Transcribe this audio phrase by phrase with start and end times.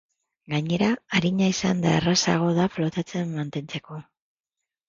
[0.53, 0.87] Gainera,
[1.19, 4.01] arina izanda errazago da flotatzen mantentzeko.